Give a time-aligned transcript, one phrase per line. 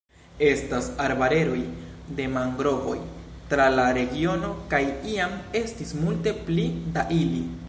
[0.45, 1.59] Estas arbareroj
[2.19, 2.97] de mangrovoj
[3.53, 4.83] tra la regiono kaj
[5.15, 7.49] iam estis multe pli da ili.